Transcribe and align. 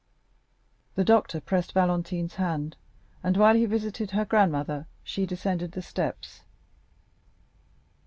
The 0.95 1.03
doctor 1.03 1.39
pressed 1.39 1.73
Valentine's 1.73 2.33
hand, 2.33 2.75
and 3.21 3.37
while 3.37 3.53
he 3.53 3.67
visited 3.67 4.09
her 4.09 4.25
grandmother, 4.25 4.87
she 5.03 5.27
descended 5.27 5.73
the 5.73 5.83
steps. 5.83 6.41